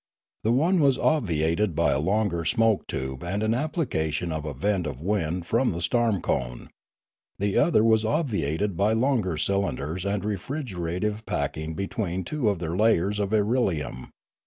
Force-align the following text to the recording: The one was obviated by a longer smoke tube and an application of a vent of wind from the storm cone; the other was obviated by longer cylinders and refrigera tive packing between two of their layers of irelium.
The 0.43 0.51
one 0.51 0.79
was 0.79 0.97
obviated 0.97 1.75
by 1.75 1.91
a 1.91 1.99
longer 1.99 2.43
smoke 2.43 2.87
tube 2.87 3.23
and 3.23 3.43
an 3.43 3.53
application 3.53 4.31
of 4.31 4.45
a 4.45 4.53
vent 4.55 4.87
of 4.87 4.99
wind 4.99 5.45
from 5.45 5.71
the 5.73 5.81
storm 5.83 6.21
cone; 6.23 6.69
the 7.37 7.55
other 7.59 7.83
was 7.83 8.03
obviated 8.03 8.75
by 8.75 8.93
longer 8.93 9.37
cylinders 9.37 10.03
and 10.03 10.23
refrigera 10.23 10.99
tive 11.01 11.23
packing 11.27 11.75
between 11.75 12.23
two 12.23 12.49
of 12.49 12.57
their 12.57 12.75
layers 12.75 13.19
of 13.19 13.29
irelium. 13.29 14.09